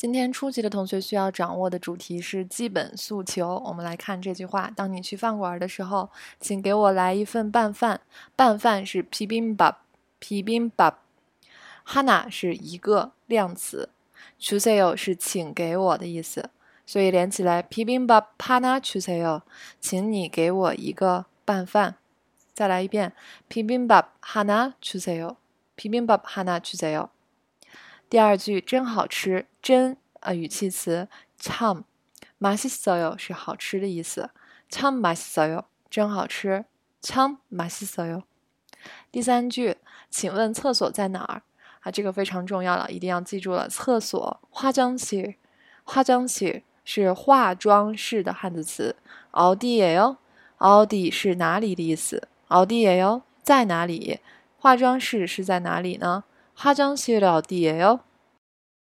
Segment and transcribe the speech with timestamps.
[0.00, 3.62] 今天初级的同学需要掌握的主题是基本诉求。
[3.66, 6.08] 我们来看这句话：当你去饭馆的时候，
[6.40, 8.00] 请给我来一份拌饭。
[8.34, 9.76] 拌饭是 p i b i m b a
[10.18, 10.94] p i i a
[11.86, 13.90] hana 是一个量词
[14.38, 16.48] c h s e 是请给我的意思，
[16.86, 19.42] 所以连起来 p i b i m b a p a n a s e
[19.78, 21.96] 请你给我一个拌饭。
[22.54, 23.12] 再来一遍
[23.48, 25.36] p i b i m b a hana c h s e
[25.76, 27.10] p i i a hana s e
[28.09, 31.07] 第二句真好吃，真啊语气词，
[31.39, 31.83] 참
[32.39, 34.29] 맛있어 요， 是好吃的意思，
[34.69, 36.65] 참 맛있어 요， 真好吃，
[37.01, 38.23] 참 맛있어 요。
[39.11, 39.77] 第三句，
[40.09, 41.41] 请问厕所在哪儿？
[41.81, 45.35] 啊，这个非常重要了，一定要记住了，厕所，化妆室，
[45.83, 48.95] 化妆室是化妆室的汉字词，
[49.31, 50.17] 어디에 요？
[50.57, 53.23] 어디是哪里的意思，어디에 요？
[53.43, 54.19] 在哪里？
[54.57, 56.23] 化妆室是在哪里呢？
[56.60, 58.00] 화장실 어디예요?